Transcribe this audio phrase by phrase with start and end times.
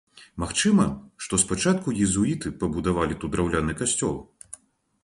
[0.43, 0.85] Магчыма,
[1.25, 4.19] што спачатку езуіты пабудавалі тут драўляны касцёл.